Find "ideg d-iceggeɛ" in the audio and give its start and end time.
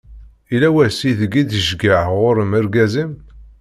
1.09-2.03